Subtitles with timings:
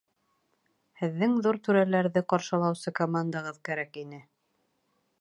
[1.01, 4.25] Һеҙҙең ҙур түрәләрҙе ҡаршылаусы командағыҙ кәрәк ине.